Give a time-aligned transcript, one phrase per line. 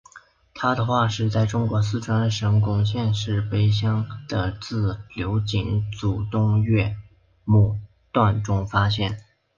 [0.55, 6.95] 它的化石在中国四川省珙县石碑乡的自流井组东岳
[7.45, 7.77] 庙
[8.11, 9.23] 段中发现。